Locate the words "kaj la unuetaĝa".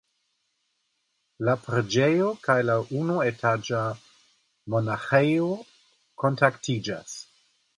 2.47-3.83